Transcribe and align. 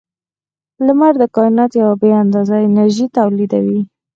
•لمر 0.85 1.13
د 1.21 1.23
کائنات 1.35 1.71
یوه 1.81 1.95
بې 2.01 2.11
اندازې 2.23 2.57
انرژي 2.67 3.07
تولیدوي. 3.17 3.79